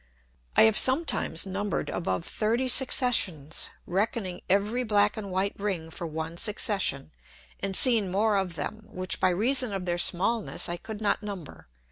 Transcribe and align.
I 0.55 0.63
have 0.63 0.79
sometimes 0.79 1.45
number'd 1.45 1.87
above 1.91 2.25
thirty 2.25 2.67
Successions 2.67 3.69
(reckoning 3.85 4.41
every 4.49 4.83
black 4.83 5.15
and 5.15 5.29
white 5.29 5.53
Ring 5.59 5.91
for 5.91 6.07
one 6.07 6.37
Succession) 6.37 7.11
and 7.59 7.75
seen 7.75 8.09
more 8.09 8.35
of 8.37 8.55
them, 8.55 8.81
which 8.87 9.19
by 9.19 9.29
reason 9.29 9.71
of 9.73 9.85
their 9.85 9.99
smalness 9.99 10.67
I 10.67 10.77
could 10.77 11.01
not 11.01 11.21
number. 11.21 11.67